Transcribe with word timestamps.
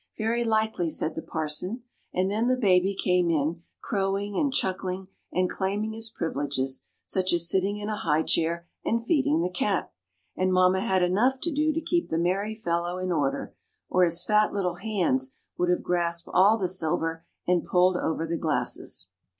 "Very 0.17 0.43
likely," 0.43 0.89
said 0.89 1.13
the 1.13 1.21
parson. 1.21 1.83
And 2.11 2.31
then 2.31 2.47
the 2.47 2.57
baby 2.57 2.95
came 2.95 3.29
in, 3.29 3.61
crowing 3.81 4.35
and 4.35 4.51
chuckling, 4.51 5.09
and 5.31 5.47
claiming 5.47 5.93
his 5.93 6.09
privileges, 6.09 6.85
such 7.05 7.31
as 7.33 7.47
sitting 7.47 7.77
in 7.77 7.87
a 7.87 7.97
high 7.97 8.23
chair 8.23 8.67
and 8.83 9.05
feeding 9.05 9.43
the 9.43 9.51
cat, 9.51 9.93
and 10.35 10.51
mamma 10.51 10.79
had 10.79 11.03
enough 11.03 11.39
to 11.41 11.51
do 11.51 11.71
to 11.71 11.81
keep 11.81 12.09
the 12.09 12.17
merry 12.17 12.55
fellow 12.55 12.97
in 12.97 13.11
order, 13.11 13.53
or 13.89 14.03
his 14.03 14.25
fat 14.25 14.51
little 14.51 14.77
hands 14.77 15.35
would 15.59 15.69
have 15.69 15.83
grasped 15.83 16.29
all 16.33 16.57
the 16.57 16.67
silver, 16.67 17.23
and 17.45 17.63
pulled 17.63 17.95
over 17.95 18.25
the 18.25 18.37
glasses. 18.37 19.09